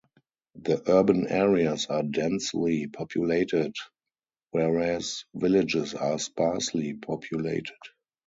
The 0.55 0.81
urban 0.89 1.27
areas 1.27 1.85
are 1.85 2.01
densely 2.01 2.87
populated 2.87 3.75
whereas 4.49 5.25
villages 5.35 5.93
are 5.93 6.17
sparsely 6.17 6.95
populated. 6.95 7.75